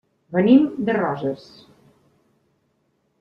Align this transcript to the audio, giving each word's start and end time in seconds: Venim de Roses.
Venim 0.35 0.63
de 0.87 0.95
Roses. 0.97 1.45